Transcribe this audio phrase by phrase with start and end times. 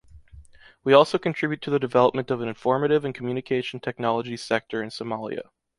[0.83, 5.49] We also contribute to the development of an informative and communication technologies sector in Somalia.